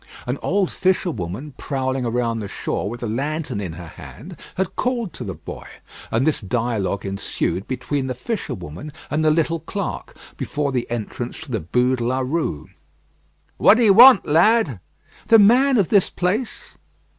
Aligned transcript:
An 0.25 0.39
old 0.41 0.71
fisherwoman 0.71 1.53
prowling 1.59 2.05
about 2.05 2.39
the 2.39 2.47
shore 2.47 2.89
with 2.89 3.03
a 3.03 3.07
lantern 3.07 3.61
in 3.61 3.73
her 3.73 3.85
hand, 3.87 4.35
had 4.55 4.75
called 4.75 5.13
to 5.13 5.23
the 5.23 5.35
boy, 5.35 5.67
and 6.09 6.25
this 6.25 6.41
dialogue 6.41 7.05
ensued 7.05 7.67
between 7.67 8.07
the 8.07 8.15
fisherwoman 8.15 8.91
and 9.11 9.23
the 9.23 9.29
little 9.29 9.59
clerk, 9.59 10.17
before 10.37 10.71
the 10.71 10.89
entrance 10.89 11.39
to 11.41 11.51
the 11.51 11.59
Bû 11.61 11.97
de 11.97 12.03
la 12.03 12.21
Rue: 12.21 12.67
"What 13.57 13.77
d'ye 13.77 13.91
want, 13.91 14.25
lad?" 14.25 14.79
"The 15.27 15.37
man 15.37 15.77
of 15.77 15.89
this 15.89 16.09
place." 16.09 16.49